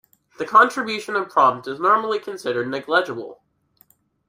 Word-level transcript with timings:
The 0.39 0.45
contribution 0.47 1.15
of 1.15 1.29
prompt 1.29 1.67
is 1.67 1.79
normally 1.79 2.17
considered 2.17 2.67
negligible. 2.67 3.43